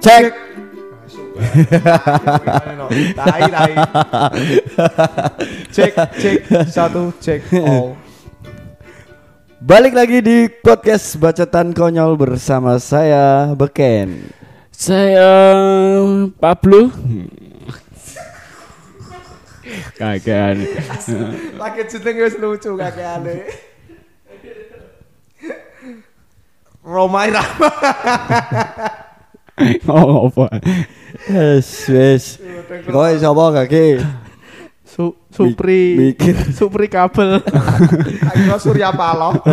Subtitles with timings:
[0.00, 0.32] Cek.
[3.12, 3.72] Tai tai.
[5.68, 6.38] Cek cek
[6.72, 8.00] satu cek all.
[9.60, 14.32] Balik lagi di podcast Bacotan Konyol bersama saya Beken.
[14.72, 15.28] Saya
[16.40, 16.88] Pablo.
[20.00, 20.64] Kagak.
[21.60, 23.44] Lagi jeneng wis lucu kakeane.
[26.80, 27.68] Roma Irama.
[29.90, 30.60] Oh, apa?
[31.28, 32.24] Wes wes.
[32.88, 34.00] Kowe sapa kaki?
[34.84, 35.94] Su Supri.
[35.96, 36.34] Mikir.
[36.50, 37.38] Supri kabel.
[38.30, 39.36] Aku Surya Paloh.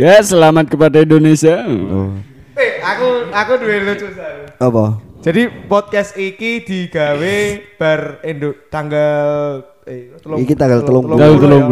[0.00, 1.62] Ya, selamat kepada Indonesia.
[1.62, 2.10] Oh.
[2.58, 4.08] Eh, aku aku duwe lucu.
[4.58, 4.98] Apa?
[5.22, 7.36] Jadi podcast iki digawe
[7.78, 11.16] bar Indo tanggal eh telung- Iki tanggal telung puluh.
[11.22, 11.42] Tanggal ya.
[11.46, 11.64] telung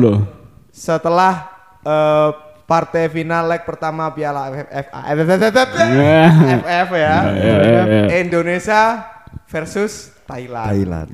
[1.82, 2.30] eh,
[2.70, 6.30] partai final leg pertama Piala Ya.
[6.62, 7.16] FF ya.
[7.34, 8.02] Ya, ya, ya.
[8.22, 9.02] Indonesia
[9.50, 10.70] versus Thailand.
[10.70, 11.10] Thailand.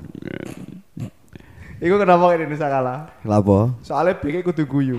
[1.76, 3.08] Iku kenapa Indonesia kalah?
[3.24, 3.72] Lapo?
[3.80, 4.96] Soalnya BK kudu guyu.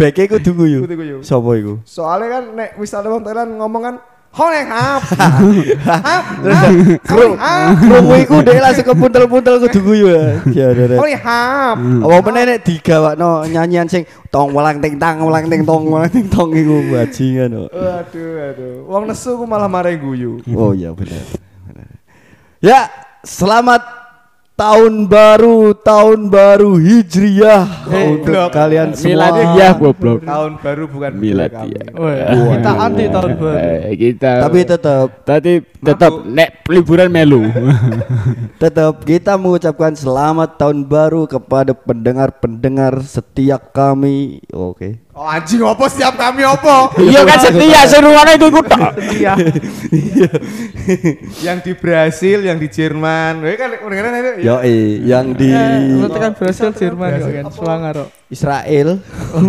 [0.00, 0.78] Beke kudu guyu.
[0.84, 1.16] Kudu guyu.
[1.24, 1.80] Sapa iku?
[1.84, 3.94] Soalnya kan nek misalnya wong Thailand ngomong kan
[4.28, 5.02] Honeng hap.
[5.88, 6.24] Hap.
[7.02, 7.34] Kru,
[7.80, 10.38] krungu iku dhek langsung kepuntel-puntel kudu guyu ya.
[10.52, 10.94] Ya dere.
[10.94, 11.76] Honeng hap.
[11.80, 16.30] Apa meneh nek digawakno nyanyian sing tong welang ting tang welang ting tong welang ting
[16.30, 17.70] tong iku bajingan kok.
[17.74, 18.74] Waduh, aduh.
[18.86, 20.38] Wong nesu ku malah marahi guyu.
[20.54, 21.24] Oh iya benar.
[22.62, 22.90] Ya,
[23.26, 23.97] selamat
[24.58, 28.50] tahun baru, tahun baru Hijriyah Eh, untuk blok.
[28.50, 29.30] kalian semua.
[29.30, 30.18] Miladiyah goblok.
[30.26, 31.84] Tahun baru bukan Milad ya.
[32.58, 33.54] kita anti tahun baru.
[33.54, 37.46] Eh, kita Tapi tetap tadi tetap nek liburan melu.
[38.62, 44.42] tetap kita mengucapkan selamat tahun baru kepada pendengar-pendengar setiap kami.
[44.50, 44.98] Oke.
[45.18, 46.94] Oh anjing opo setiap kami opo?
[46.94, 48.92] Iya kan setia seruannya itu ikut tok.
[49.02, 49.34] Iya.
[51.50, 53.42] yang di Brasil, yang di Jerman.
[53.42, 53.74] Weh kan.
[54.38, 54.62] Yo
[55.02, 58.08] yang di Eh, berarti kan Brasil Jerman kok kan semangat kok.
[58.30, 59.02] Israel.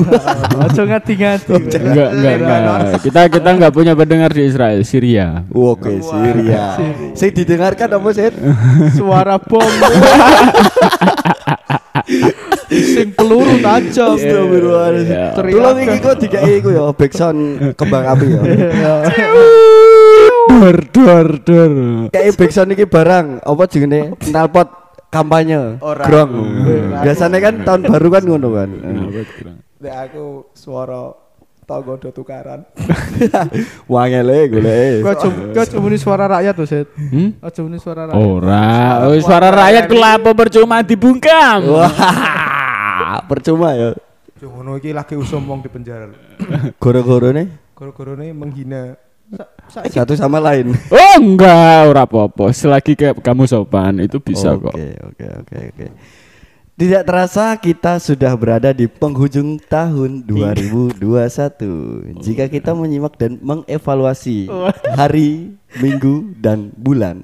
[0.66, 1.54] Ojo ngati-ngati.
[1.54, 3.06] Enggak, enggak, enggak.
[3.06, 5.46] Kita kita enggak punya pendengar di Israel, Syria.
[5.54, 6.82] Oke, Syria.
[7.14, 8.34] Saya didengarkan apa sih?
[8.98, 9.62] Suara bom.
[12.70, 14.14] Sing peluru tajam.
[14.14, 15.16] Astagfirullahaladzim.
[15.18, 15.26] Iya.
[15.34, 17.40] Tolong iki kok dikai iku ya backsound
[17.74, 18.42] kembang api ya.
[20.50, 21.74] Dor dor dor.
[22.14, 24.70] Kayak backsound iki barang apa jenenge knalpot
[25.10, 26.06] kampanye Ora.
[26.06, 26.32] grong.
[27.02, 28.70] Biasanya kan tahun baru kan ngono kan.
[29.80, 31.10] Nek aku suara
[31.66, 32.66] tonggo do tukaran.
[33.94, 34.50] Wangele.
[35.06, 36.88] Kau cuma kau cuma muni suara rakyat tuh set.
[36.98, 37.38] Hmm?
[37.38, 38.18] Kau cuma muni suara rakyat.
[38.18, 38.70] Ora,
[39.06, 41.60] oh, suara rakyat kelapa percuma dibungkam.
[41.70, 41.94] Wah,
[43.26, 43.92] percuma ya.
[44.40, 46.08] Ngono iki lagi usum wong di penjara.
[46.80, 49.00] Goro-goro nih Goro-gorone menghina
[49.72, 50.76] satu sama lain.
[50.92, 52.52] Oh enggak, ora apa-apa.
[52.52, 54.76] Selagi kayak kamu sopan itu bisa kok.
[54.76, 55.88] Oke, oke, oke, oke.
[56.76, 62.20] Tidak terasa kita sudah berada di penghujung tahun 2021.
[62.20, 64.52] Jika kita menyimak dan mengevaluasi
[64.92, 67.24] hari, minggu, dan bulan.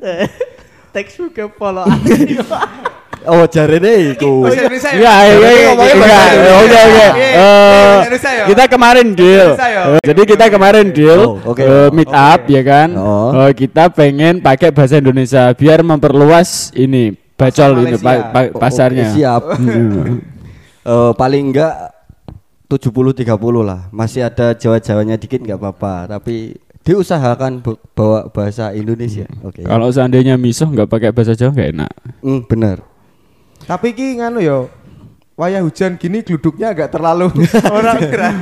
[1.15, 1.83] Juga follow.
[3.25, 4.43] Oh, jarene iku.
[4.43, 4.95] Bahasa Indonesia ya?
[4.95, 6.53] Iya, iya, iya, iya, iya, Indonesia.
[6.55, 7.05] oke, oke.
[7.05, 8.45] Iya, Eh, bahasa Indonesia ya?
[8.45, 9.47] Kita kemarin deal.
[9.51, 12.89] Eh, Jadi kita kemarin deal Oh, eh, meet up ya kan.
[12.95, 13.29] Oh.
[13.39, 19.07] Eh, kita pengen pakai bahasa Indonesia biar memperluas ini bacol Oh, pasarnya.
[19.07, 19.41] oke, siap.
[19.55, 20.19] Hmm.
[20.85, 21.97] Eh, paling enggak
[22.67, 23.25] 70 30
[23.59, 23.89] lah.
[23.89, 29.25] Masih ada Jawa-Jawanya dikit nggak apa-apa, tapi diusahakan bu- bawa bahasa Indonesia.
[29.41, 29.61] Oke.
[29.61, 31.91] Kalau seandainya misuh nggak pakai bahasa Jawa nggak enak.
[32.21, 32.85] Hmm, benar.
[33.65, 34.59] Tapi ki nganu yo.
[35.35, 37.27] Wayah hujan gini gluduknya agak terlalu
[37.77, 38.35] orang gerak.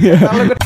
[0.00, 0.56] Terlalu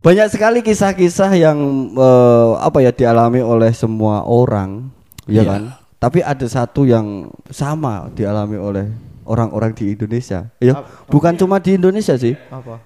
[0.00, 1.58] Banyak sekali kisah-kisah yang
[1.92, 4.88] eh, apa ya dialami oleh semua orang,
[5.28, 5.50] ya Iya.
[5.52, 5.62] kan?
[6.00, 8.88] Tapi ada satu yang sama dialami oleh
[9.28, 10.48] orang-orang di Indonesia.
[10.56, 10.80] Ya,
[11.12, 12.32] bukan cuma di Indonesia sih.
[12.48, 12.80] apa?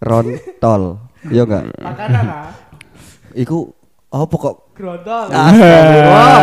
[0.00, 0.82] Korontol.
[1.28, 1.76] Ya enggak?
[1.76, 2.48] Makanan ah.
[3.36, 3.68] Iku
[4.08, 4.72] apa kok?
[4.72, 5.28] Grondol.
[5.28, 6.40] Astagfirullah.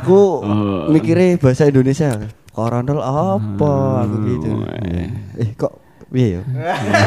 [0.00, 0.88] Aku Oh.
[0.88, 2.16] mikirnya bahasa Indonesia.
[2.50, 3.74] Korontol apa?
[4.08, 4.50] Aku gitu.
[5.36, 5.76] Eh kok
[6.08, 6.42] piye ya?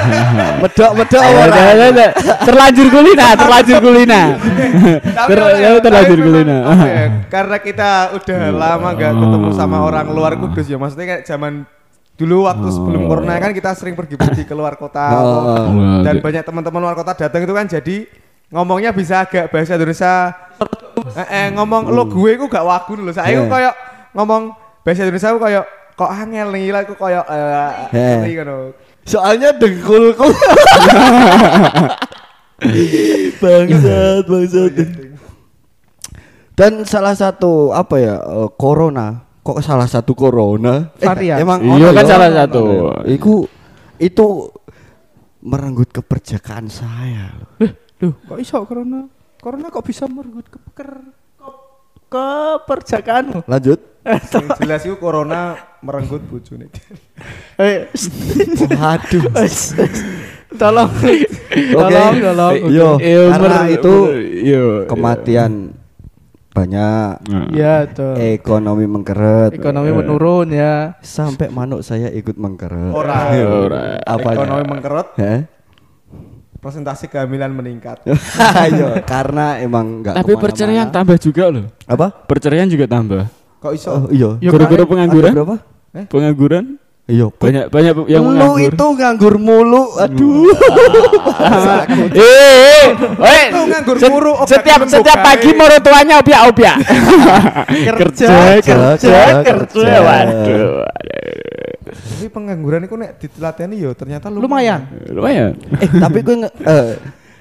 [0.61, 1.73] medok medok ora.
[2.45, 4.21] terlanjur kulina, terlanjur kulina.
[5.25, 6.57] Ter- ya, terlanjur kulina.
[6.77, 10.77] ya, Karena kita udah lama gak ketemu sama orang luar Kudus ya.
[10.77, 11.65] Maksudnya kayak zaman
[12.21, 16.05] dulu waktu sebelum corona kan kita sering pergi-pergi keluar kota Oh.
[16.05, 18.05] dan banyak teman-teman luar kota datang itu kan jadi
[18.47, 20.13] ngomongnya bisa agak bahasa Indonesia
[21.01, 23.09] Eh, eh, ngomong lo gue ku gak wagu lho.
[23.09, 23.49] Saya Eh.
[23.49, 23.71] koyo
[24.13, 24.53] ngomong
[24.85, 28.55] bahasa Indonesia ku koyo kok angel nih lah ku koyo eh ngeri ngono.
[29.01, 30.29] Soalnya dengkulku.
[33.41, 34.71] bangsat, bangsat.
[36.53, 38.15] Dan salah satu apa ya?
[38.19, 39.25] eh, corona.
[39.41, 40.93] Kok salah satu corona?
[40.95, 41.41] Varian.
[41.41, 42.63] emang Iya kan salah satu.
[43.09, 43.49] Iku
[43.97, 44.27] itu
[45.41, 47.33] merenggut keperjakaan saya.
[47.33, 47.49] loh.
[47.97, 49.09] Duh, kok iso corona?
[49.37, 50.89] Corona kok bisa merenggut kepeker
[51.41, 51.49] ke
[52.11, 53.47] keperjakaanmu?
[53.47, 53.79] Lanjut.
[54.29, 56.69] Sing jelas iku corona merenggut bojone.
[57.57, 57.89] Eh,
[58.69, 59.23] Waduh.
[60.61, 60.89] tolong.
[61.71, 62.53] Tolong, tolong.
[62.69, 64.63] Yo, Iya, karena itu mer- iya.
[64.85, 65.51] kematian
[66.51, 68.15] banyak, Ya, tuh.
[68.15, 70.99] ekonomi mengkeret, Ekonomi menurun ya.
[70.99, 72.91] sampai manuk saya ikut mengkeret.
[72.91, 73.31] Ora.
[73.39, 73.81] Ora.
[73.99, 74.35] Apa?
[74.35, 75.47] Ekonomi mengkerut, Hah?
[76.59, 78.03] presentasi kehamilan meningkat.
[78.53, 81.65] Ayo, karena emang enggak Tapi perceraian tambah juga loh.
[81.83, 82.11] apa?
[82.11, 83.25] Perceraian juga tambah.
[83.57, 83.89] Kok iso?
[83.89, 84.37] Oh, iya.
[84.37, 85.31] Ya, Guru-guru Ada pengangguran?
[85.33, 85.55] berapa?
[86.07, 86.80] Pengangguran?
[87.09, 87.27] Iya.
[87.33, 88.71] Banyak banyak yang Lu menganggur.
[88.71, 89.83] itu nganggur mulu.
[89.97, 90.53] Aduh.
[92.11, 92.87] Eh, eh,
[93.19, 93.97] eh, nganggur
[94.45, 96.77] setiap setiap pagi moro tuanya obiak-obiak.
[97.99, 98.27] kerja,
[98.61, 100.85] kerja, kerja, waduh.
[101.91, 104.85] Tapi pengangguran itu nek ditelateni yo ternyata Lumayan.
[105.09, 105.57] Lumayan.
[105.81, 106.95] eh, tapi gue eh,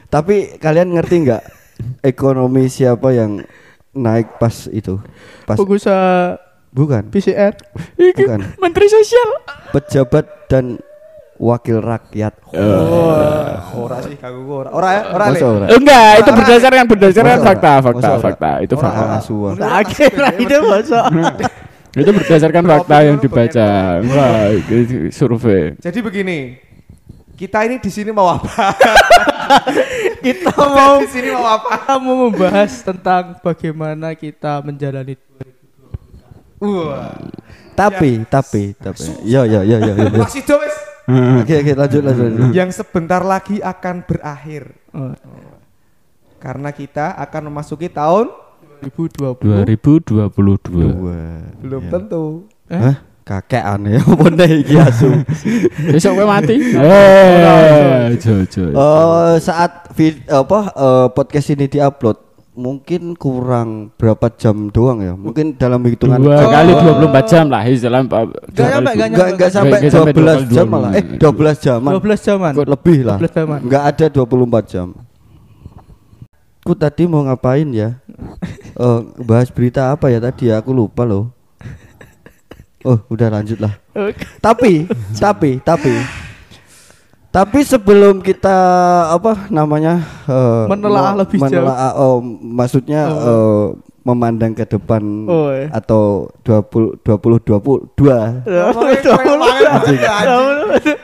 [0.09, 1.43] tapi kalian ngerti nggak
[2.03, 3.45] ekonomi siapa yang
[3.93, 4.99] naik pas itu?
[5.45, 6.39] Pas Pengusaha
[6.71, 7.55] bukan, PCR.
[7.99, 8.41] Iki bukan.
[8.59, 9.29] Menteri Sosial.
[9.75, 10.79] Pejabat dan
[11.41, 12.37] wakil rakyat.
[13.73, 14.71] Ora sih kagak ora.
[14.77, 15.41] Ora ya, ora Le.
[15.73, 18.51] Enggak, itu berdasarkan berdasarkan fakta, fakta, fakta.
[18.61, 19.05] Itu fakta.
[19.65, 21.05] Akhirnya itu masuk.
[21.97, 23.69] Itu berdasarkan fakta yang dibaca.
[24.05, 24.53] Wah,
[25.11, 25.75] survei.
[25.81, 26.39] Jadi begini.
[27.41, 28.77] Kita ini di sini mau apa?
[30.21, 31.73] Kita mau di sini mau apa?
[31.81, 35.17] kita mau membahas tentang bagaimana kita menjalani
[36.61, 37.17] Wah.
[37.73, 39.05] Tapi, tapi, tapi.
[39.25, 40.05] Yo, yo, yo, yo, yo.
[40.05, 40.21] yo.
[40.21, 40.77] Masih do wis.
[41.41, 42.31] Oke, oke, lanjut, lanjut.
[42.53, 44.77] Yang sebentar lagi akan berakhir.
[44.95, 45.11] Oh,
[46.39, 48.31] Karena kita akan memasuki tahun
[48.85, 49.65] 2020.
[49.67, 50.21] 2022.
[50.65, 51.21] Dua.
[51.61, 51.91] belum Ya.
[51.91, 52.25] tentu.
[52.71, 52.97] Hah?
[53.21, 55.07] Kakek aneh apa nih iki asu?
[55.93, 56.57] Besok gue mati.
[56.59, 58.75] Eh, jojo.
[58.75, 62.30] Eh, saat vid, apa eh, podcast ini diupload
[62.61, 65.17] mungkin kurang berapa jam doang ya?
[65.17, 66.53] Mungkin dalam hitungan Dua Oh.
[66.53, 70.73] kali 24 jam lah dalam Enggak enggak sampai Nggak sampai 12 dua kali jam dua
[70.77, 70.91] malah.
[70.93, 71.21] Eh, menit.
[71.25, 71.91] 12 jaman.
[71.97, 72.53] 12 jaman.
[72.69, 73.19] Lebih lah.
[73.19, 73.59] 12 jaman.
[73.65, 74.89] Enggak ada 24 jam.
[76.61, 77.97] Aku tadi mau ngapain ya?
[78.77, 80.61] Eh, bahas berita apa ya tadi ya?
[80.61, 81.33] Aku lupa loh.
[82.81, 83.77] Oh, udah lanjut lah.
[84.47, 85.93] tapi, tapi, tapi,
[87.31, 88.57] tapi sebelum kita
[89.09, 91.47] apa namanya eh, Menelaah lebih jauh.
[91.47, 93.67] menelaah, oh, maksudnya eh,
[94.01, 95.69] memandang ke depan Oh, iya.
[95.71, 97.95] atau 20 20 22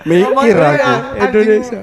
[0.08, 0.90] mikir aku
[1.20, 1.80] Indonesia.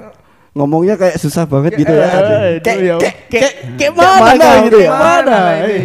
[0.52, 2.06] ngomongnya kayak susah banget gitu ya.
[2.06, 2.96] Eh, Kayak ya.
[3.00, 4.92] kayak kayak Kayak mana mana gitu ya.
[4.92, 5.38] Mana?
[5.62, 5.80] ini?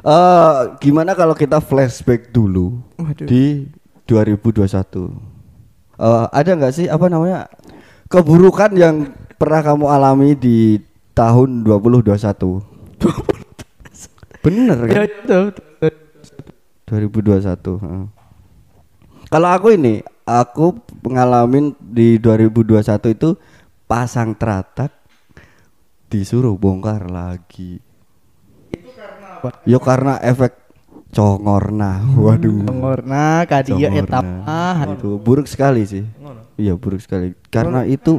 [0.00, 3.24] Eh, gimana kalau kita flashback dulu Waduh.
[3.24, 3.68] di
[4.06, 5.33] 2021?
[5.94, 7.46] Eh, ada nggak sih apa namanya
[8.10, 10.82] keburukan yang pernah kamu alami di
[11.14, 12.14] tahun 2021?
[14.44, 15.08] Bener Ya kan?
[15.08, 15.40] itu.
[16.84, 17.80] 2021.
[17.80, 18.04] heeh.
[19.32, 23.34] Kalau aku ini, aku pengalamin di 2021 itu
[23.88, 24.92] pasang teratak
[26.06, 27.80] disuruh bongkar lagi.
[28.70, 29.48] Itu karena apa?
[29.64, 30.52] Ya karena efek
[31.14, 32.02] congorna.
[32.18, 32.66] Waduh.
[32.66, 34.02] Ngorna kadia Congorna.
[34.02, 34.62] etapa.
[34.98, 36.04] Itu buruk sekali sih.
[36.58, 37.32] Iya, buruk sekali.
[37.48, 38.18] Karena itu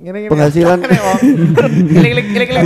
[0.00, 2.64] penghasilan Klik-klik-klik-klik.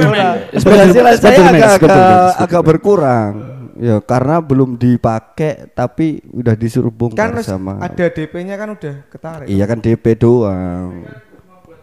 [0.71, 3.33] penghasilan saya agak, agak, agak berkurang.
[3.75, 9.51] Ya, karena belum dipakai tapi udah disuruh bongkar Kan sama ada DP-nya kan udah ketarik.
[9.51, 11.03] Iya kan DP doang.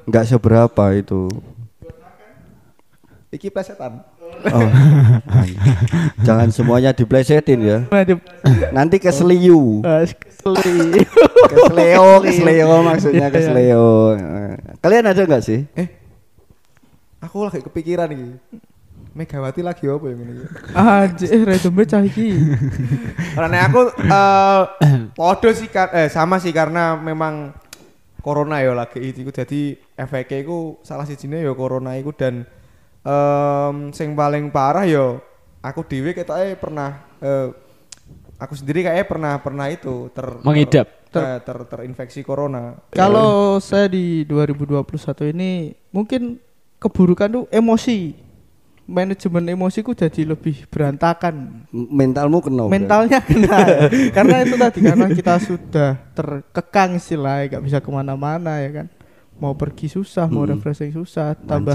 [0.07, 1.27] Enggak seberapa itu.
[3.27, 4.07] Iki plesetan.
[4.41, 4.69] Oh.
[6.25, 7.77] Jangan semuanya diplesetin ya.
[8.73, 9.85] Nanti keseliu.
[9.85, 11.05] Ah, Keseli.
[11.51, 13.35] Kesleo, kesleo maksudnya Iya, iya.
[13.35, 13.89] kesleo.
[14.81, 15.69] Kalian ada nggak sih?
[15.77, 15.87] Eh.
[17.21, 18.29] Aku lagi kepikiran iki.
[19.11, 20.33] Megawati lagi apa yang ini?
[20.71, 22.31] Anjir, redombe cah iki.
[23.35, 24.59] Karena aku eh
[25.13, 27.51] podo sih eh sama sih karena memang
[28.23, 32.45] corona ya lagi itu jadi efeknya itu salah sijine ya corona itu dan
[33.01, 35.17] em sing paling parah ya
[35.59, 37.49] aku dewe ketoknya pernah eh,
[38.37, 40.87] aku sendiri kayaknya pernah pernah itu ter Mengidap.
[41.11, 42.79] ter, ter- terinfeksi corona.
[42.89, 45.51] Kalau saya di 2021 ini
[45.89, 46.39] mungkin
[46.77, 48.29] keburukan tuh emosi.
[48.91, 51.63] manajemen emosiku jadi lebih berantakan.
[51.71, 52.67] Mentalmu kena.
[52.67, 53.87] Mentalnya kena.
[54.11, 58.87] karena itu tadi karena kita sudah terkekang istilahnya, nggak bisa ke mana-mana ya kan.
[59.39, 60.59] Mau pergi susah, mau Mm-mm.
[60.59, 61.71] refreshing susah, tambah.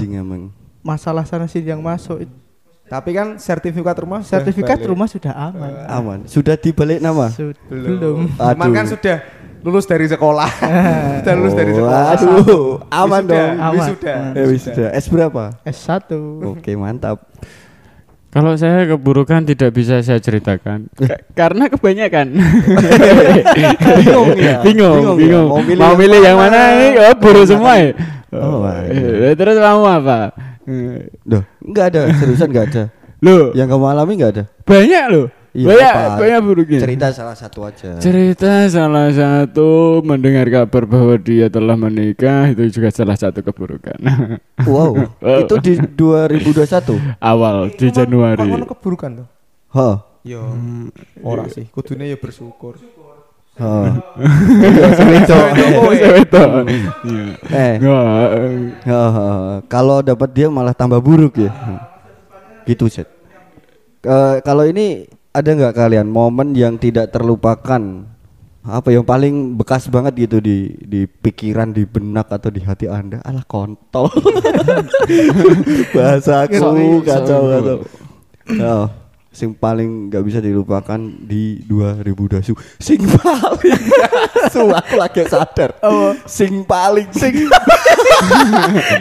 [0.87, 2.23] Masalah sana sini yang masuk.
[2.87, 4.87] Tapi kan sertifikat rumah Sertifikat balik.
[4.87, 5.71] rumah sudah aman.
[5.85, 6.19] Aman.
[6.23, 7.27] Sudah dibalik nama?
[7.27, 7.87] Sud- belum.
[7.91, 8.17] belum.
[8.31, 8.71] Cuman Aduh.
[8.73, 9.17] kan sudah
[9.59, 10.47] lulus dari sekolah.
[11.19, 11.99] sudah lulus dari Oh, sekolah.
[12.07, 13.51] Aduh, aman Wisuda, dong.
[13.59, 13.75] Aman.
[13.75, 14.13] Wisuda.
[14.31, 14.85] Eh, wisuda.
[14.95, 15.43] S berapa?
[15.61, 15.99] S1.
[16.47, 17.27] Oke, mantap.
[18.27, 22.27] Kalau saya keburukan tidak bisa saya ceritakan Ka- karena kebanyakan.
[23.97, 24.55] Bingung ya?
[24.61, 25.19] bingung, Bingung ya?
[25.19, 25.47] bingung.
[25.49, 26.87] Mau milih Mau yang milih yang mana ini?
[27.01, 27.91] Oh, buruk semua ya.
[28.29, 30.19] Oh, Eh, terus kamu apa?
[30.67, 32.83] Eh, Duh, enggak ada, seriusan enggak ada.
[33.25, 34.43] Loh, Yang kamu alami enggak ada?
[34.61, 35.27] banyak loh.
[35.57, 36.15] Iya, banyak, apa?
[36.21, 36.79] banyak buruknya.
[36.85, 37.97] Cerita salah satu aja.
[37.97, 39.67] Cerita salah satu
[40.05, 43.97] mendengar kabar bahwa dia telah menikah itu juga salah satu keburukan.
[44.69, 45.39] Wow, Oh.
[45.41, 47.17] itu di 2021.
[47.17, 48.45] Awal di Januari.
[48.45, 49.27] Ngono keburukan tuh?
[49.73, 49.97] Hah.
[50.21, 50.43] Yo,
[51.23, 51.71] ora sih.
[51.71, 52.75] Kudune ya bersyukur.
[56.21, 56.41] Itu.
[57.49, 57.75] Iya.
[58.85, 61.51] Eh, kalau dapat dia malah tambah buruk ya.
[62.69, 63.09] Gitu, Set.
[64.05, 68.05] Eh, kalau ini ada nggak kalian momen yang tidak terlupakan?
[68.67, 73.23] Apa yang paling bekas banget gitu di di pikiran, di benak atau di hati Anda?
[73.23, 74.11] Alah kontol.
[75.95, 77.77] Bahasa aku kacau kacau.
[78.59, 78.85] Oh,
[79.37, 82.57] sing paling nggak bisa dilupakan di 2020.
[82.81, 83.81] Sing paling
[84.49, 85.77] su aku lagi sadar.
[86.25, 87.45] Sing paling sing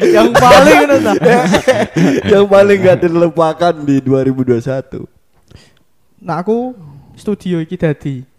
[0.04, 0.84] yang paling
[2.36, 5.08] yang paling gak terlupakan di 2021.
[6.20, 6.76] Nah, aku
[7.16, 8.35] studio iki dadi.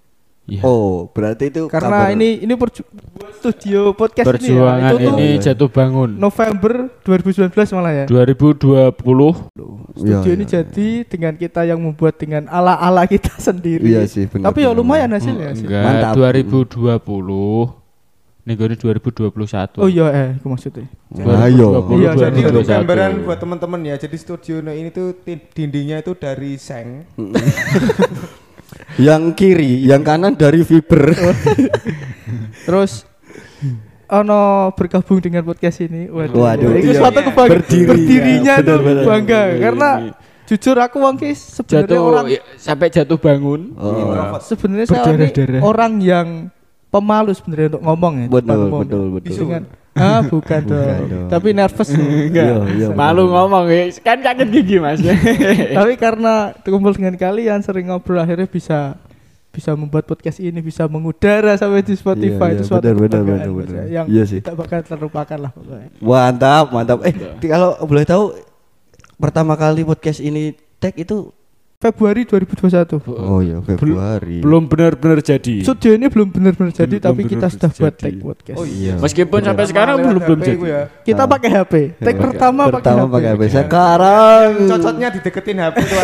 [0.48, 0.64] Iya.
[0.64, 2.88] Oh, berarti itu Karena kabar- ini ini perju-
[3.36, 4.92] studio podcast Perjuangan ini ya.
[4.96, 5.42] Itu ini Iya.
[5.46, 6.10] jatuh bangun.
[6.16, 6.74] November
[7.04, 8.06] 2019 malah ya.
[8.08, 9.36] 2020
[9.94, 10.52] Iya, Studio ini iya.
[10.64, 13.84] jadi dengan kita yang membuat dengan ala-ala kita sendiri.
[13.86, 14.80] Iya sih, benar, Tapi ya benar.
[14.80, 15.68] lumayan hasilnya sih.
[15.68, 16.14] enggak Mantap.
[16.16, 17.76] 2020
[18.48, 20.88] nih gue 2021 Oh iya eh, aku maksudnya.
[21.44, 21.84] Ayo.
[21.84, 22.72] 2020, Iya, jadi Jadi untuk 2021.
[22.72, 23.96] gambaran buat teman-teman ya.
[23.98, 25.12] Jadi studio ini tuh
[25.52, 27.04] dindingnya itu dari seng.
[28.98, 31.14] yang kiri, yang kanan dari fiber.
[32.66, 33.06] Terus
[34.08, 36.08] ono bergabung dengan podcast ini.
[36.08, 36.40] Waduh.
[36.40, 37.00] Waduh, itu iya.
[37.00, 37.54] suatu kebanggaan.
[37.60, 37.88] Berdiri.
[37.88, 39.04] Berdirinya Iya, tuh benar-benar.
[39.06, 40.12] bangga Iya, karena iya.
[40.48, 45.12] jujur aku wong ki sebenarnya jatuh orang ya, sampai jatuh bangun Oh, sebenarnya saya
[45.60, 46.28] orang yang
[46.88, 48.28] pemalu sebenarnya untuk ngomong ya.
[48.32, 48.80] betul, umum.
[48.88, 49.62] betul, betul.
[49.98, 51.06] Ah bukan, dong.
[51.10, 51.28] dong.
[51.28, 51.90] Tapi nervous.
[51.98, 55.02] Iya, iya, malu ngomong ya kan sakit gigi mas
[55.78, 58.96] Tapi karena kumpul dengan kalian sering ngobrol akhirnya bisa
[59.50, 63.22] bisa membuat podcast ini bisa mengudara sampai di Spotify Iya, itu iya, suatu benar, benar,
[63.24, 63.86] benar, buat benar.
[63.90, 64.40] yang Iya sih.
[64.40, 65.90] tidak bakal terlupakan lah pokoknya.
[65.98, 66.98] Mantap, mantap.
[67.02, 68.24] Eh, kalau boleh tahu
[69.18, 71.34] pertama kali podcast ini tag itu
[71.78, 73.06] Februari 2021.
[73.06, 74.42] Oh iya, Februari.
[74.42, 78.02] belum benar-benar jadi Studio ini belum benar-benar jadi Belum tapi kita benar-benar sudah buat jadi.
[78.02, 78.58] tag podcast.
[78.58, 78.94] Oh Iya.
[78.98, 80.82] meskipun sampai sekarang belum belum HP jadi ya.
[81.06, 81.30] Kita Ah.
[81.30, 81.74] pakai HP.
[82.02, 82.24] Tag Iya.
[82.26, 83.42] pertama, Pertama pakai pakai HP.
[83.46, 83.54] HP.
[83.54, 85.98] Sekarang Cocotnya dideketin HP tuh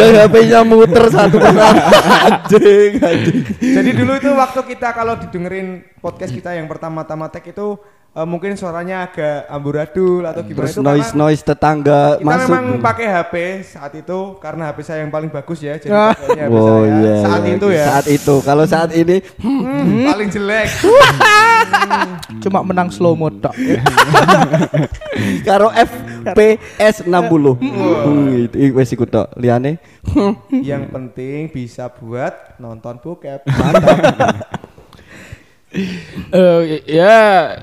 [0.00, 1.80] yang HP-nya muter satu persatu.
[2.24, 3.38] anjing, anjing.
[3.60, 5.66] Jadi dulu itu waktu kita kalau didengerin
[6.00, 7.76] podcast kita yang pertama-tama tag itu
[8.14, 12.48] eh, mungkin suaranya agak amburadul atau gimana Terus itu noise karena noise tetangga kita masuk.
[12.48, 13.34] memang pakai HP
[13.68, 16.14] saat itu karena HP saya yang paling bagus ya jadi Ah.
[16.14, 17.14] HP Oh saya iya.
[17.20, 18.34] saat itu ya Saat itu.
[18.40, 20.68] Kalau saat ini Hmm, paling jelek
[22.40, 23.54] Cuma menang slow mode tok.
[25.48, 27.10] karo FPS 60.
[27.56, 29.32] Hmm, itu wis iku tok.
[29.34, 29.80] Liyane
[30.52, 33.42] yang penting bisa buat nonton bokep
[36.30, 37.14] Eh, ya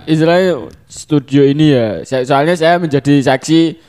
[0.04, 3.80] istilahnya studio ini ya saya- soalnya saya menjadi saksi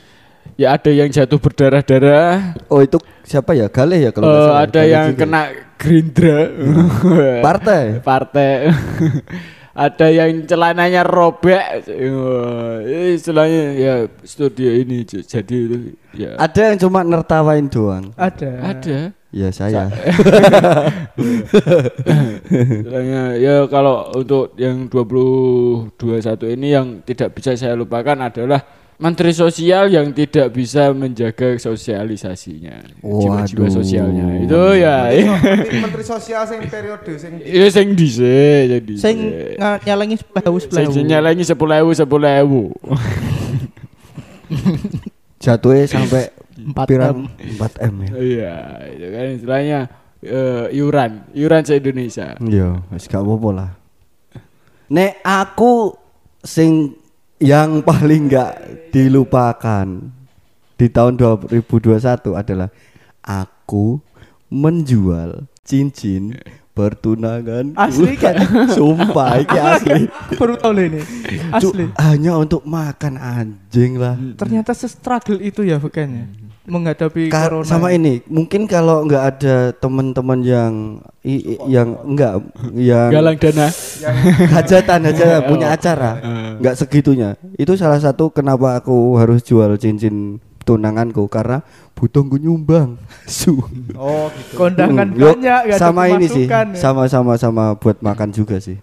[0.55, 3.67] ya ada yang jatuh berdarah-darah Oh itu siapa ya?
[3.67, 4.63] Galih ya kalau salah.
[4.63, 5.19] ada Galih yang juga.
[5.19, 5.41] kena
[5.75, 6.39] Gerindra
[7.47, 7.83] partai.
[7.99, 8.51] partai
[9.75, 15.77] ada yang celananya robek Eh, istilahnya ya studio ini jadi itu
[16.13, 18.15] ya Ada yang cuma nertawain doang.
[18.15, 18.51] Ada.
[18.63, 18.97] ada
[19.33, 19.89] Ya saya.
[22.53, 25.89] istilahnya ya kalau untuk yang 2021
[26.53, 28.61] ini yang tidak bisa saya lupakan adalah
[29.01, 36.61] Menteri Sosial yang tidak bisa menjaga sosialisasinya jiwa-jiwa sosialnya itu ya Menteri- menteri sosial sing
[36.69, 39.01] periode sing ya sing dhisik sing dhisik.
[39.01, 39.17] Sing
[39.57, 41.09] nyalangi sepuluh sing sepuluh.
[41.09, 42.69] nyalangi 10.000 10.000
[45.43, 46.31] Jatuhnya sampai
[46.71, 48.11] 4 pirang 4 M ya.
[48.15, 48.55] Iya,
[48.95, 49.79] itu kan istilahnya
[50.23, 52.39] eh, iuran, iuran se-Indonesia.
[52.39, 53.71] Iya, wis gak apa-apa lah.
[54.93, 55.95] Nek aku
[56.43, 56.95] sing
[57.43, 58.53] yang paling gak
[58.95, 59.87] dilupakan
[60.79, 61.59] di tahun 2021
[62.35, 62.69] adalah
[63.23, 63.99] aku
[64.51, 66.35] menjual cincin
[66.73, 67.77] pertunangan.
[67.77, 68.35] Asli kan?
[68.75, 70.09] Sumpah iki asli.
[70.35, 71.01] Baru tahu ini.
[71.61, 71.85] Cuk, Asli.
[72.01, 74.17] hanya untuk makan anjing lah.
[74.35, 77.65] Ternyata se-struggle itu ya bukannya menghadapi Ka- corona.
[77.65, 78.23] sama ini?
[78.25, 80.73] mungkin kalau nggak ada teman-teman yang
[81.21, 82.39] i- i- yang enggak
[82.71, 83.67] yang Galang dana.
[84.55, 86.11] hajatan aja punya acara.
[86.57, 87.35] Nggak segitunya.
[87.53, 91.59] Itu salah satu kenapa aku harus jual cincin tunanganku karena
[91.93, 92.95] butuh gue nyumbang.
[93.27, 93.59] Su.
[93.93, 94.55] Oh gitu.
[94.55, 96.47] kondangan Hmm, banyak gak ada sama ini sih.
[96.47, 96.79] pemasukan ya.
[96.79, 98.79] sama-sama sama buat makan juga sih.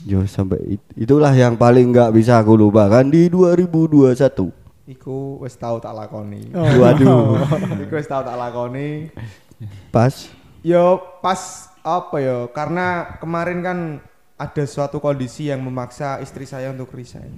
[0.00, 5.76] Yo sampai it- itulah yang paling nggak bisa aku lupakan di 2021 Iku wis tau
[5.76, 6.48] tak lakoni.
[6.56, 6.64] Oh.
[6.80, 7.44] waduh
[7.78, 9.12] Iku wis tau tak lakoni.
[9.92, 11.40] pas Yo pas
[11.84, 12.48] apa yo?
[12.50, 13.78] Karena kemarin kan
[14.34, 17.30] ada suatu kondisi yang memaksa istri saya untuk resign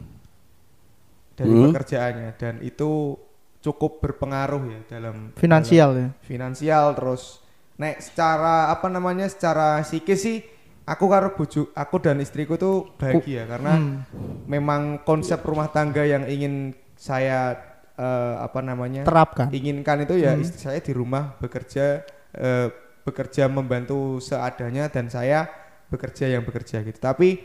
[1.32, 1.72] dari Hmm.
[1.72, 3.16] pekerjaannya dan itu
[3.58, 6.08] cukup berpengaruh ya dalam finansial ya.
[6.08, 7.40] dalam finansial terus
[7.76, 10.38] nek secara apa namanya secara psikis sih
[10.84, 14.04] aku karo bojo aku dan istriku tuh bahagia karena Hmm.
[14.44, 17.56] memang konsep rumah tangga yang ingin saya
[17.96, 19.48] eh, apa namanya Terapkan.
[19.50, 20.44] inginkan itu ya Hmm.
[20.44, 22.68] istri saya di rumah bekerja eh,
[23.00, 25.48] bekerja membantu seadanya dan saya
[25.88, 27.40] bekerja yang bekerja gitu tapi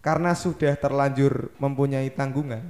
[0.00, 2.66] karena sudah terlanjur mempunyai tanggungan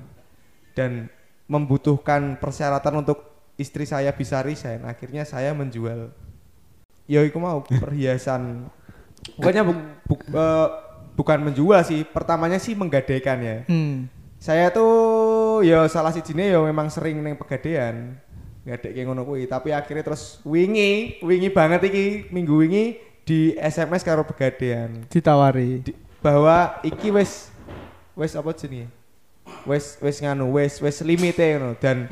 [0.73, 1.09] dan
[1.47, 3.25] membutuhkan persyaratan untuk
[3.57, 6.12] istri saya bisa resign akhirnya saya menjual
[7.07, 8.69] ya iku mau perhiasan
[9.35, 10.69] bukannya bu- bu- eh,
[11.14, 14.12] bukan menjual sih pertamanya sih menggadaikan ya Hmm.
[14.37, 14.93] saya tuh
[15.63, 18.17] ya salah si ya memang sering neng pegadaian.
[18.67, 19.47] Kayak ngono kuwi.
[19.47, 22.85] Tapi akhirnya terus wingi wingi banget iki minggu wingi
[23.23, 25.07] di SMS karo pegadaian.
[25.07, 25.87] Ditawari.
[25.87, 27.55] Di- bahwa iki wes
[28.19, 28.90] wes apa jenis
[29.62, 32.11] wes wes nganu wes wes limite ngono dan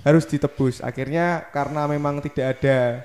[0.00, 0.80] harus ditebus.
[0.80, 3.04] Akhirnya karena memang tidak ada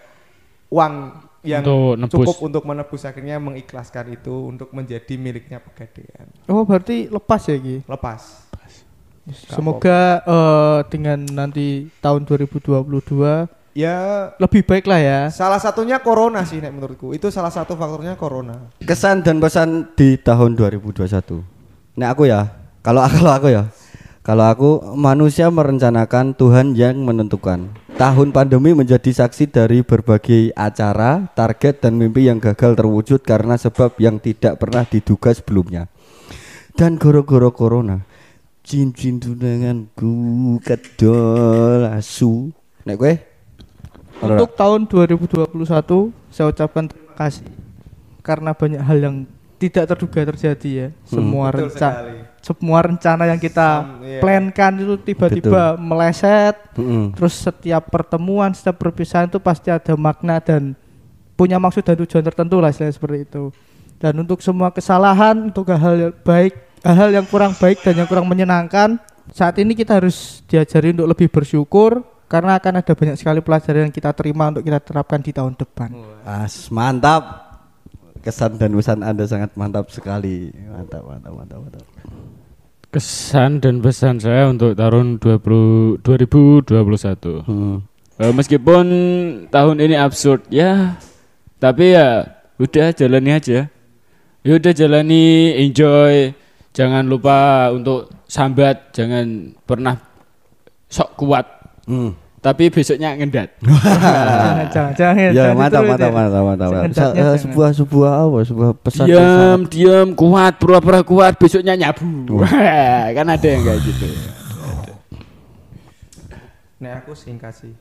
[0.72, 1.12] uang
[1.44, 2.12] yang Untuk nebus.
[2.16, 6.28] cukup untuk menebus akhirnya mengikhlaskan itu untuk menjadi miliknya pegadaian.
[6.48, 7.84] Oh berarti lepas ya Ki?
[7.84, 8.47] lepas
[9.34, 12.80] Semoga eh, dengan nanti tahun 2022
[13.76, 14.32] ya.
[14.40, 15.20] lebih baik lah ya.
[15.28, 17.12] Salah satunya corona sih nek menurutku.
[17.12, 18.72] Itu salah satu faktornya corona.
[18.80, 21.58] kesan dan pesan di tahun 2021
[21.98, 22.54] nah aku ya.
[22.86, 23.68] Kalau kalau aku ya.
[24.24, 27.72] Kalau aku manusia merencanakan Tuhan yang menentukan.
[27.96, 33.96] Tahun pandemi menjadi saksi dari berbagai acara target dan mimpi yang gagal terwujud karena sebab
[33.98, 35.88] yang tidak pernah diduga sebelumnya.
[36.76, 38.04] Dan goro-goro corona
[38.68, 40.12] cincin tunanganku
[40.60, 42.52] kedol asu
[42.84, 43.14] nek gue
[44.18, 45.56] Untuk tahun 2021
[46.34, 47.48] saya ucapkan terima kasih
[48.20, 49.16] karena banyak hal yang
[49.58, 50.88] tidak terduga terjadi ya.
[51.06, 52.18] Semua Betul rencana sekali.
[52.44, 54.20] semua rencana yang kita Sam- iya.
[54.22, 56.56] plankan itu tiba-tiba meleset.
[56.76, 57.14] Mm-mm.
[57.18, 60.78] Terus setiap pertemuan, setiap perpisahan itu pasti ada makna dan
[61.38, 63.44] punya maksud dan tujuan tertentu lah istilahnya seperti itu.
[63.98, 66.54] Dan untuk semua kesalahan, untuk hal-hal yang baik,
[66.84, 69.00] hal-hal yang kurang baik dan yang kurang menyenangkan,
[69.34, 73.96] saat ini kita harus diajari untuk lebih bersyukur karena akan ada banyak sekali pelajaran yang
[73.96, 75.96] kita terima untuk kita terapkan di tahun depan.
[76.28, 77.48] As mantap.
[78.20, 80.52] Kesan dan pesan Anda sangat mantap sekali.
[80.52, 81.86] Mantap, mantap, mantap, mantap.
[82.92, 87.48] Kesan dan pesan saya untuk tahun 20, 2021.
[87.48, 87.78] Hmm.
[88.18, 88.86] Eh, meskipun
[89.48, 91.00] tahun ini absurd ya,
[91.62, 92.28] tapi ya
[92.60, 93.72] udah jalani aja.
[94.44, 96.36] Ya udah jalani, enjoy.
[96.78, 99.98] Jangan lupa untuk sambat, jangan pernah
[100.86, 101.46] sok kuat.
[101.90, 102.14] Hmm.
[102.38, 103.50] Tapi besoknya ngendat.
[103.66, 107.12] jangan, jangan, jangan, Ya, jangan mantap, mantap, mantap, mantap.
[107.18, 108.38] Eh, sebuah sebuah apa?
[108.46, 112.46] Sebuah pesan diam, diam, kuat, pura-pura kuat, besoknya nyabu.
[113.18, 114.08] kan ada yang kayak gitu.
[116.78, 117.74] Nek aku sing kasih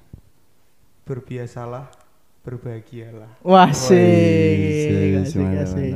[1.04, 1.92] berbiasalah,
[2.40, 3.44] berbahagialah.
[3.44, 5.20] Wah, sih.
[5.28, 5.92] sih.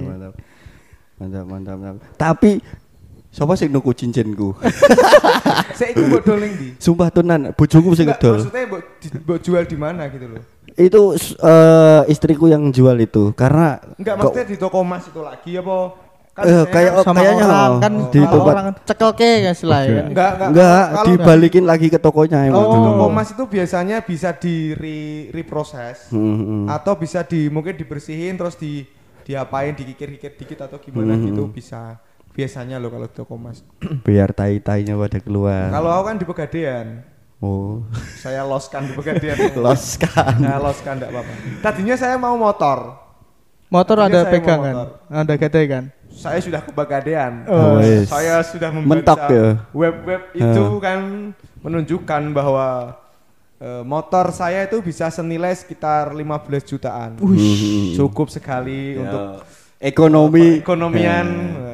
[1.17, 2.13] Mantap, mantap, mantap.
[2.21, 2.61] Tapi
[3.31, 4.59] Siapa sing nuku cincinku?
[5.79, 6.69] Saya ikut mbok doling di.
[6.77, 8.35] Sumpah tenan, bojoku sing Enggak, ngedol.
[8.37, 10.43] maksudnya mbok di- mbok jual di mana gitu loh.
[10.73, 11.01] Itu
[11.38, 15.77] eh, istriku yang jual itu karena Enggak kok- maksudnya di toko emas itu lagi apa?
[16.31, 19.31] Kan Eh, biasanya kayak- sama kayaknya orang oh, kan di kalau tempat- orang cekel ke
[19.37, 20.07] ya istilahnya kan.
[20.07, 24.31] enggak enggak enggak kalau- dibalikin lagi ke tokonya yang Oh, toko emas itu biasanya bisa
[24.33, 26.64] di re- reproses Hmm, hmm.
[26.66, 28.87] atau bisa di mungkin dibersihin terus di
[29.23, 31.25] diapain dikikir-kikir dikit atau gimana Hmm.
[31.25, 31.99] gitu bisa
[32.31, 33.62] biasanya loh kalau toko emas.
[34.07, 35.69] Biar tai-tainya pada keluar.
[35.69, 36.88] Kalau aku kan di Pegadaian,
[37.40, 37.81] Oh,
[38.21, 39.37] saya loskan di Pegadaian.
[39.57, 40.37] los kan.
[40.37, 41.33] Saya loskan enggak apa-apa.
[41.64, 43.01] Tadinya saya mau motor.
[43.73, 44.88] Motor Tadinya ada pegangan, motor.
[45.09, 45.85] ada gadai kan.
[46.11, 47.49] Saya sudah ke Pegadaian.
[47.49, 48.12] Oh, yes.
[48.12, 49.47] Saya sudah membaca Mentok ya.
[49.73, 51.01] web-web itu kan
[51.61, 52.99] menunjukkan bahwa
[53.61, 57.21] Eh, motor saya itu bisa senilai sekitar 15 jutaan.
[57.21, 57.93] Hmm.
[57.93, 59.05] Cukup sekali Ya.
[59.05, 59.45] untuk
[59.81, 60.61] ekonomi.
[60.61, 61.27] Ekonomian.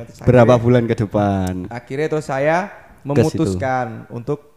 [0.07, 1.53] Terus berapa akhirnya- bulan ke depan?
[1.69, 2.71] Akhirnya terus saya
[3.03, 4.57] memutuskan untuk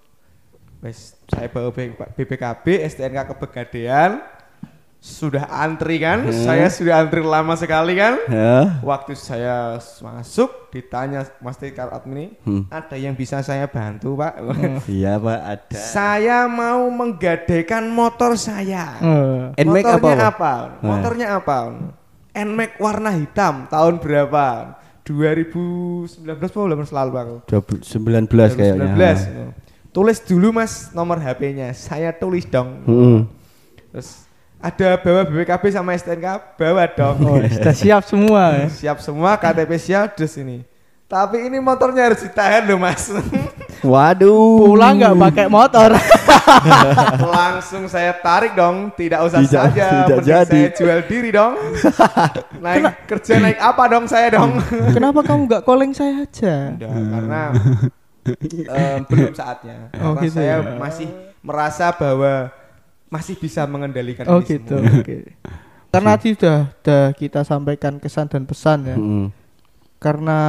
[0.79, 1.73] wes saya bawa
[2.15, 4.23] BPKB STNK kepegadean
[4.99, 6.27] sudah antri kan?
[6.27, 6.35] Hmm.
[6.35, 8.19] saya sudah antri lama sekali kan?
[8.27, 12.67] Ya waktu saya masuk ditanya Mas Tikar admin Hmm.
[12.67, 14.33] ada yang bisa saya bantu Pak?
[14.91, 15.79] Iya pak ada.
[15.79, 18.99] Saya mau menggadaikan motor saya.
[19.55, 20.53] Eh, Nmax motornya apa, apa?
[20.83, 21.57] Motornya apa?
[22.33, 24.77] Nmax warna hitam tahun berapa?
[25.09, 27.29] 2019 atau 18 lalu Bang?
[27.49, 29.89] 19 kayaknya 2019.
[29.89, 31.73] Tulis dulu Mas nomor HP-nya.
[31.73, 32.85] Saya tulis dong.
[32.85, 33.19] Hmm.
[33.89, 34.29] Terus
[34.61, 37.15] ada bawa BPKB sama STNK, bawa dong.
[37.25, 38.67] oh, sudah siap semua ya.
[38.69, 40.57] Siap semua KTP siap di sini.
[41.09, 43.09] Tapi ini motornya harus ditahan loh Mas.
[43.91, 45.89] waduh Pulang nggak pakai motor.
[47.33, 49.87] Langsung saya tarik dong, tidak usah Tidak- saja.
[50.05, 50.61] tidak Mending jadi.
[50.69, 51.53] Saya jual diri dong.
[52.61, 54.61] naik kerja naik apa dong saya dong?
[54.93, 56.77] Kenapa kamu nggak calling saya aja?
[56.77, 57.41] Udah, karena
[58.69, 59.75] em, belum saatnya.
[59.97, 60.77] Oh, Karena gitu saya ya.
[60.77, 61.07] masih
[61.41, 62.53] merasa bahwa
[63.09, 64.77] masih bisa mengendalikan Oh ini gitu.
[64.77, 65.01] semua.
[65.01, 65.17] Oke.
[65.89, 68.93] Karena tadi sudah, sudah kita sampaikan kesan dan pesan ya.
[68.93, 69.33] Hmm.
[69.97, 70.39] Karena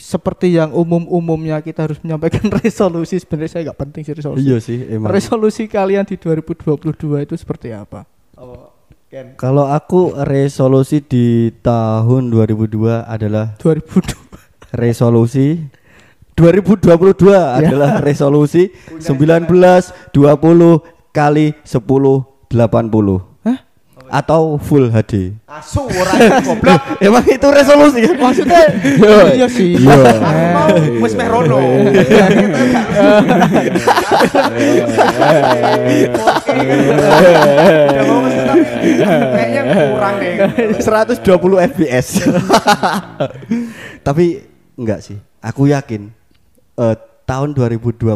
[0.00, 4.42] seperti yang umum-umumnya kita harus menyampaikan resolusi sebenarnya saya nggak penting sih resolusi.
[4.42, 8.08] iya sih emang Resolusi kalian di 2022 itu seperti apa?
[8.40, 8.72] Oh,
[9.12, 9.36] Ken.
[9.36, 14.76] kalau aku resolusi di tahun 2002 adalah 2002.
[14.76, 15.60] resolusi
[16.40, 17.28] 2022
[17.60, 19.52] adalah resolusi 19
[20.16, 20.16] 20
[21.12, 21.76] kali 10
[22.48, 23.31] 80 Hah?
[24.12, 25.32] Atau full HD.
[25.48, 26.80] Asu ora goblok.
[27.08, 28.16] Emang itu resolusi kan?
[28.20, 28.62] Maksudnya
[29.40, 29.80] iya sih.
[29.80, 30.20] Iya.
[31.00, 31.56] Wis meh rono.
[38.04, 38.60] Mau wis tetap
[39.32, 40.32] kayaknya kurang deh.
[40.76, 42.08] 120 fps.
[44.06, 44.44] Tapi
[44.76, 45.16] enggak sih.
[45.40, 46.12] Aku yakin
[46.76, 48.12] eh, tahun 2022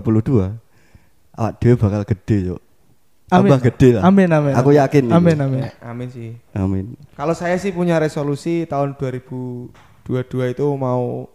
[1.36, 2.60] awak dhewe bakal gede, Cuk.
[3.26, 3.50] Amin.
[3.50, 4.02] Tambah gede lah.
[4.06, 4.54] Amin amin.
[4.54, 5.10] Aku yakin.
[5.10, 5.66] Amin amin.
[5.82, 6.38] Amin sih.
[6.54, 6.94] Amin.
[7.18, 11.26] Kalau saya sih punya resolusi tahun 2022 itu mau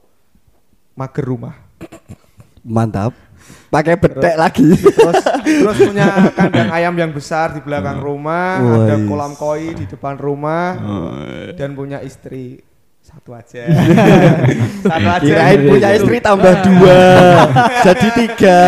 [0.95, 1.56] mager rumah.
[2.63, 3.12] Mantap.
[3.67, 4.71] Pakai betek lagi.
[4.71, 9.08] Terus terus punya kandang ayam yang besar di belakang rumah, ada Wais.
[9.08, 10.75] kolam koi di depan rumah,
[11.56, 12.60] dan punya istri
[13.12, 13.62] satu aja.
[14.88, 15.19] satu aja.
[15.19, 17.00] Kirain punya istri tambah dua
[17.86, 18.62] jadi tiga.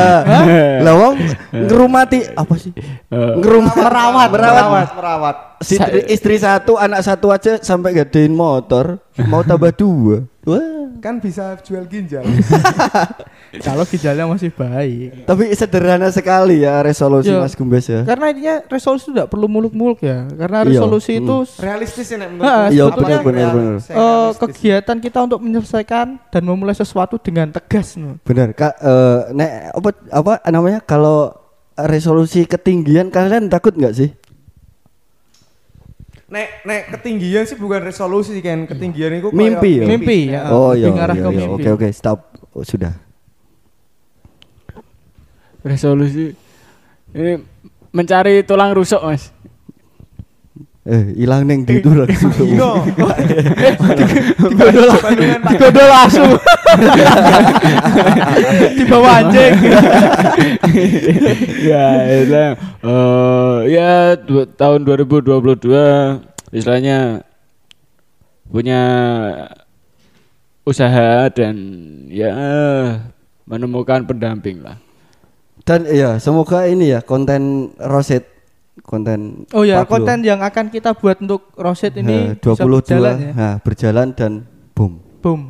[0.84, 1.15] Lah wong
[1.56, 2.75] ngerumati apa sih?
[3.08, 5.36] Ngerum merawat merawat merawat.
[5.63, 8.99] Istri, istri satu anak satu aja sampai gadein motor
[9.32, 10.27] mau tambah dua.
[10.43, 10.83] Wah.
[11.04, 12.24] Kan bisa jual ginjal.
[13.68, 15.28] Kalau ginjalnya masih baik.
[15.28, 17.44] Tapi sederhana sekali ya resolusi Iya.
[17.44, 18.02] Mas Gumbes ya.
[18.02, 20.26] Karena intinya resolusi tidak perlu muluk-muluk ya.
[20.32, 20.70] Karena Iya.
[20.74, 24.39] resolusi itu Realistis ya Nek, Ah, Iya, sebetulnya benar, benar, eh, realistis.
[24.39, 28.00] kegiatan kita untuk menyelesaikan dan memulai sesuatu dengan tegas.
[28.24, 31.36] Benar, Kak eh, nek apa apa namanya kalau
[31.76, 34.10] resolusi ketinggian kalian takut nggak sih?
[36.34, 39.86] Nek nek ketinggian sih bukan resolusi kan, ketinggian itu Mimpi ya?
[39.86, 40.50] Mimpi, ya.
[40.50, 41.30] oh iya, iya, ke iya.
[41.30, 41.54] mimpi.
[41.54, 42.34] Oke oke stop.
[42.58, 43.04] Oh, sudah.
[45.63, 46.36] resolusi
[47.15, 47.39] ini
[47.96, 49.32] mencari tulang rusuk mas
[50.84, 52.36] Eh hilang neng di itu langsung.
[52.43, 52.72] Iya.
[54.52, 54.89] Digodol
[55.48, 56.26] digodol asu.
[58.76, 59.54] Di bawah anjing.
[61.63, 61.86] ya
[62.19, 67.24] itu eh, ya du- tahun 2022 istilahnya
[68.52, 68.82] punya
[70.67, 71.56] usaha dan
[72.12, 72.34] ya
[73.48, 74.80] menemukan pendamping lah
[75.63, 78.28] Dan iya semoga ini ya konten Roset
[78.81, 83.15] konten Oh ya, konten yang akan kita buat untuk Roset ini eh, 22 bisa berjalan
[83.21, 83.31] ya.
[83.38, 84.31] nah, berjalan dan
[84.73, 84.93] boom.
[85.21, 85.41] Boom.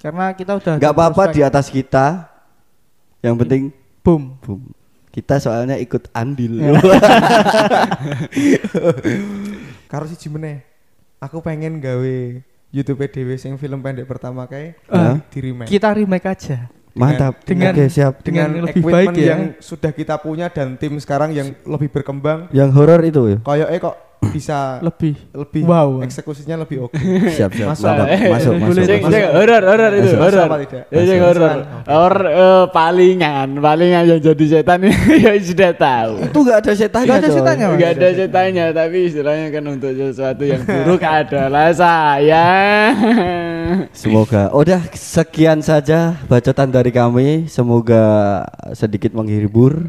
[0.00, 2.32] Karena kita udah Nggak apa-apa di atas kita.
[3.20, 3.62] Yang penting
[4.02, 4.22] boom.
[4.40, 4.60] boom.
[5.12, 6.56] Kita soalnya ikut andil.
[6.58, 6.72] Ya.
[9.92, 10.64] Karo siji meneh.
[11.20, 12.16] Aku pengen gawe
[12.72, 15.20] YouTube dhewe sing film pendek pertama kayak Hah?
[15.28, 15.68] di remake.
[15.68, 16.72] Kita remake aja.
[16.92, 17.40] Mantap.
[17.42, 18.20] Dengan- Oke, siap.
[18.20, 19.28] dengan dengan lebih equipment baik ya.
[19.32, 23.38] yang sudah kita punya dan tim sekarang yang lebih berkembang Yang horor itu ya.
[23.40, 23.96] kayaknya kok
[24.30, 25.18] bisa Lebih.
[25.34, 26.06] lebih Wow.
[26.06, 26.94] eksekusinya lebih oke
[27.32, 27.68] Siap, siap.
[27.74, 27.84] Masuk.
[27.84, 28.06] Mantap.
[28.06, 28.84] Eh, Masuk, masuk.
[29.34, 30.48] Horor horor itu Masuk, horor.
[30.88, 31.26] Ya sing Masuk.
[31.26, 31.58] horor.
[31.84, 34.78] Or eh, palingan, palingan yang jadi setan
[35.24, 36.12] ya sudah tahu.
[36.22, 37.06] Itu enggak ada setannya.
[37.08, 37.36] Nggak ada coy.
[37.36, 37.66] setannya.
[37.72, 42.46] Enggak ada setannya, tapi istilahnya kan untuk sesuatu yang buruk adalah saya.
[43.92, 44.52] Semoga.
[44.52, 47.46] Udah sekian saja bacotan dari kami.
[47.46, 48.04] Semoga
[48.72, 49.82] sedikit menghibur.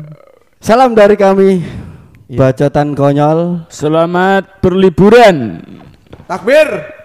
[0.57, 1.59] Salam dari kami.
[2.33, 3.69] Bacotan konyol.
[3.69, 5.61] Selamat berliburan.
[6.25, 7.02] Takbir.